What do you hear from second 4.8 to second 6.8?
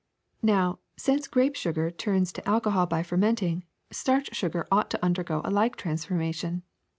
to undergo a like transformation.